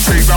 It's 0.00 0.06
a 0.06 0.28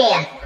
idea. 0.00 0.39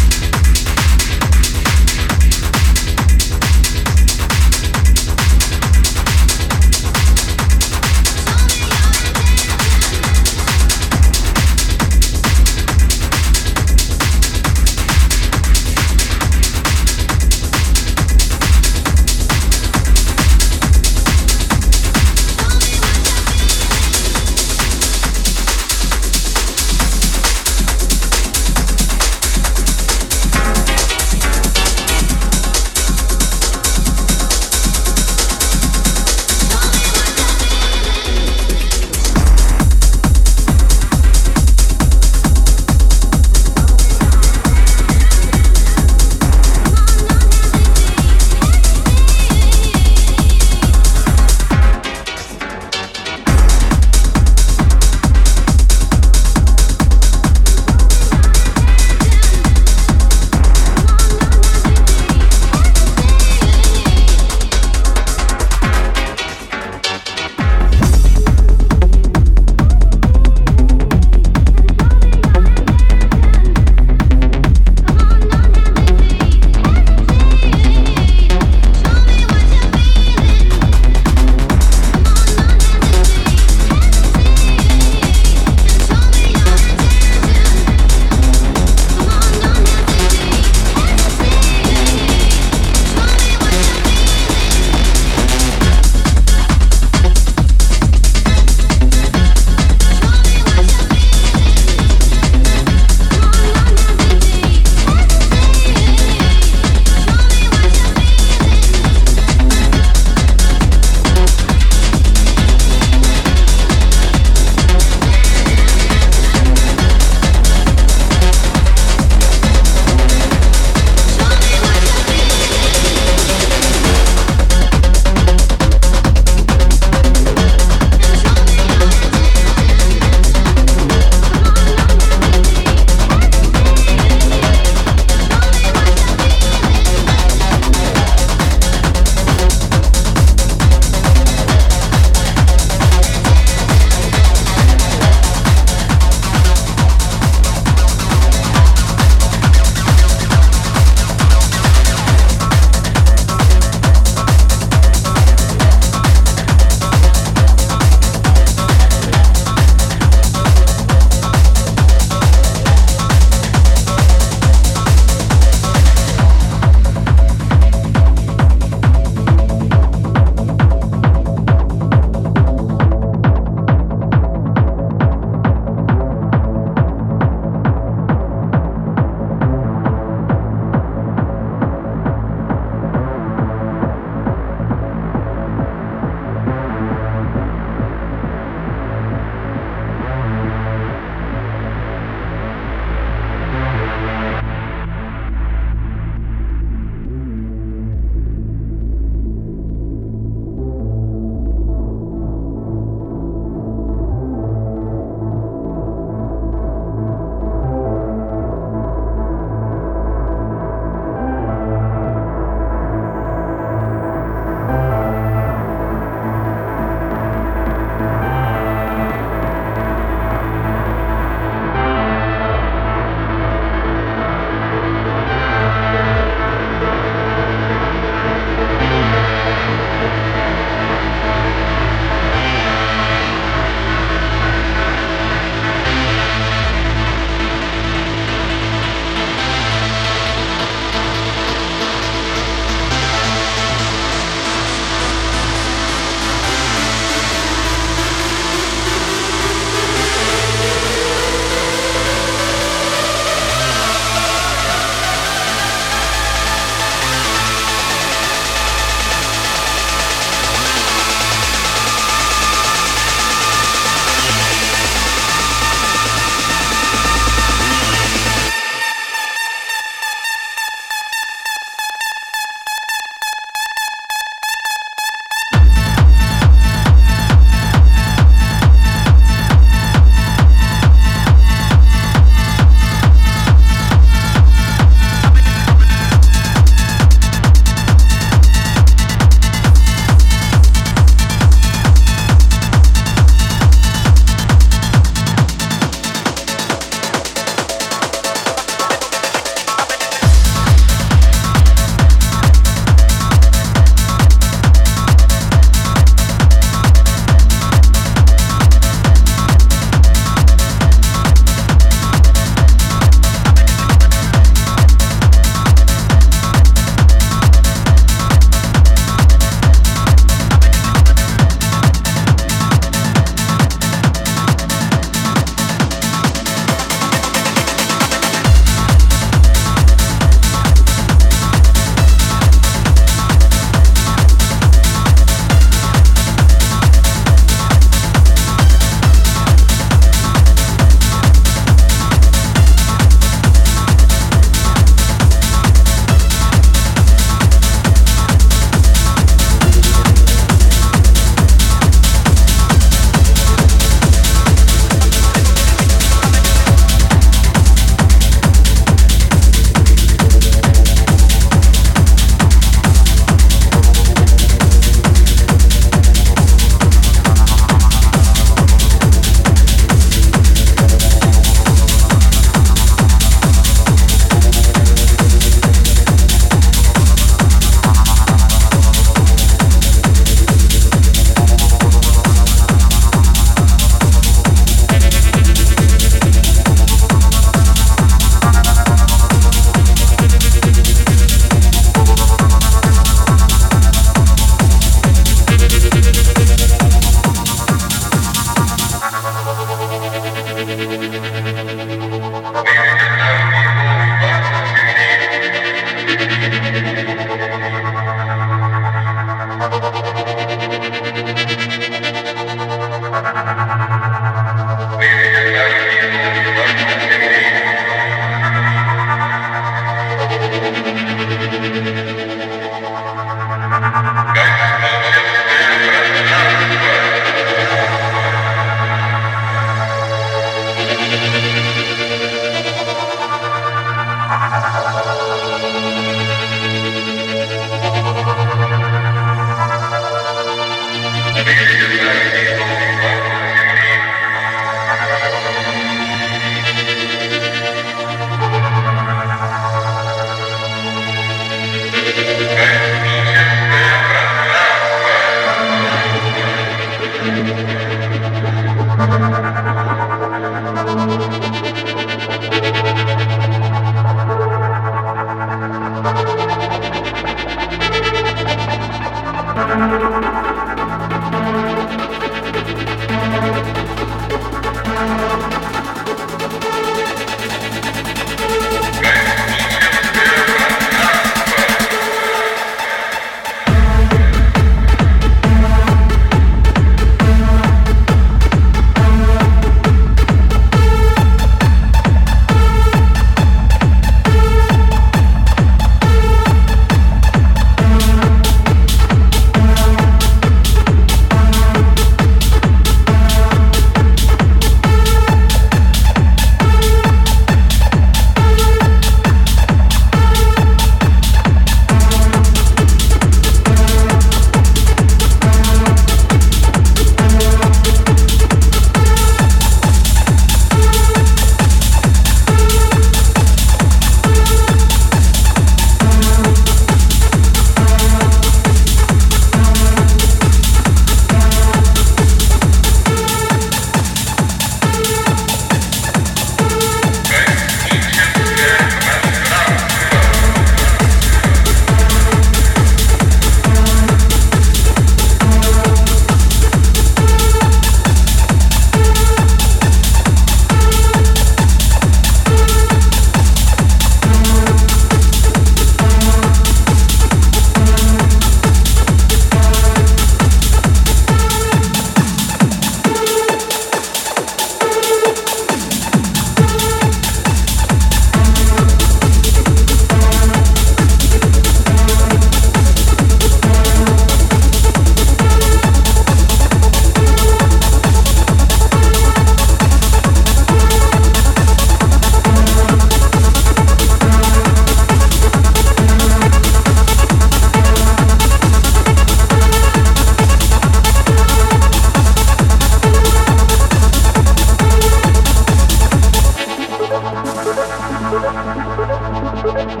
Thank 599.72 600.00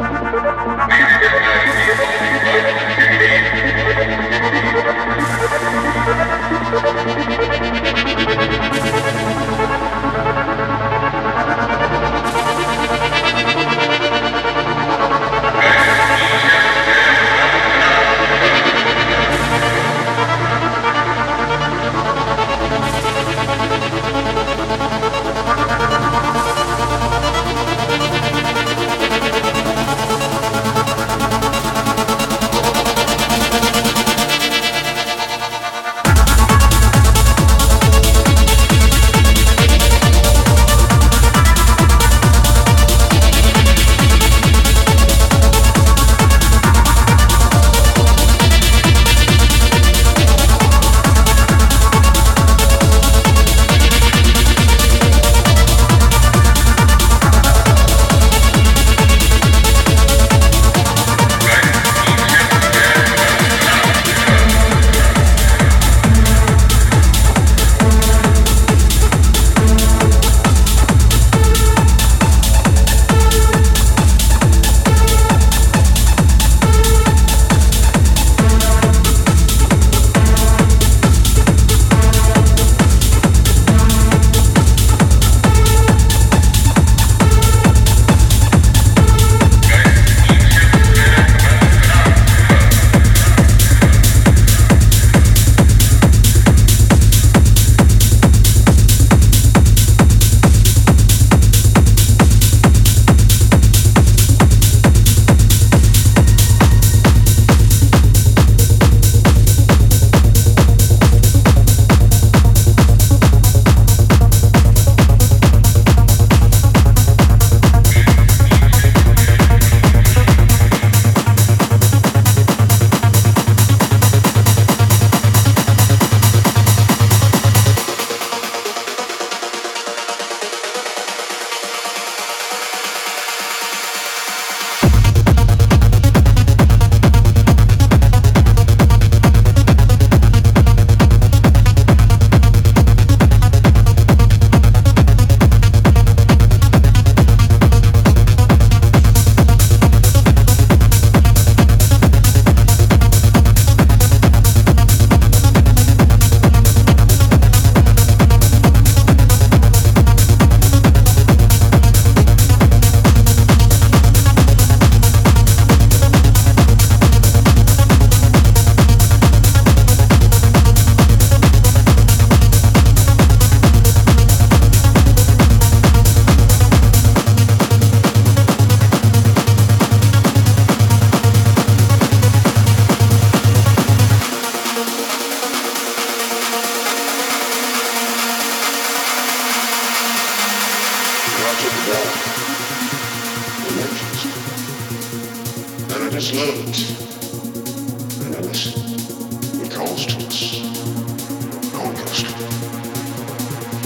you. 0.00 0.05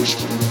Música 0.00 0.49